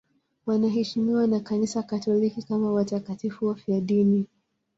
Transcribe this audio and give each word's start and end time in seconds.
Wanaheshimiwa 0.45 1.27
na 1.27 1.39
Kanisa 1.39 1.83
Katoliki 1.83 2.41
kama 2.41 2.71
watakatifu 2.71 3.45
wafiadini. 3.47 4.27